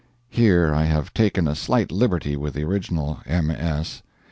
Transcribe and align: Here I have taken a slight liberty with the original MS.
Here 0.31 0.73
I 0.73 0.85
have 0.85 1.13
taken 1.13 1.47
a 1.47 1.53
slight 1.53 1.91
liberty 1.91 2.35
with 2.35 2.55
the 2.55 2.63
original 2.63 3.19
MS. 3.27 4.01